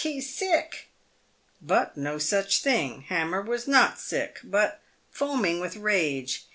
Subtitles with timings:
[0.03, 0.87] he's sick!"
[1.61, 4.81] But no such thing, Hammer was not sick, but
[5.11, 6.47] foaming with rage.